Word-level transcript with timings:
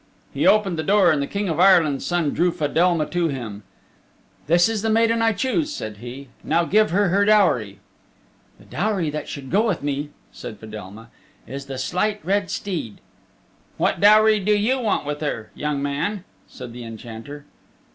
He 0.33 0.47
opened 0.47 0.79
the 0.79 0.83
door 0.83 1.11
and 1.11 1.21
the 1.21 1.27
King 1.27 1.47
of 1.47 1.59
Ireland's 1.59 2.07
Son 2.07 2.31
drew 2.31 2.51
Fedelma 2.51 3.05
to 3.11 3.27
him. 3.27 3.61
"This 4.47 4.67
is 4.67 4.81
the 4.81 4.89
maiden 4.89 5.21
I 5.21 5.31
choose," 5.31 5.71
said 5.71 5.97
he, 5.97 6.29
"and 6.41 6.49
now 6.49 6.63
give 6.65 6.89
her 6.89 7.09
her 7.09 7.23
dowry." 7.23 7.77
"The 8.57 8.65
dowry 8.65 9.11
that 9.11 9.29
should 9.29 9.51
go 9.51 9.67
with 9.67 9.83
me," 9.83 10.09
said 10.31 10.57
Fedelma, 10.57 11.09
"is 11.45 11.67
the 11.67 11.77
Slight 11.77 12.19
Red 12.25 12.49
Steed." 12.49 12.99
"What 13.77 13.99
dowry 13.99 14.39
do 14.39 14.57
you 14.57 14.79
want 14.79 15.05
with 15.05 15.21
her, 15.21 15.51
young 15.53 15.83
man?" 15.83 16.23
said 16.47 16.73
the 16.73 16.83
Enchanter. 16.83 17.45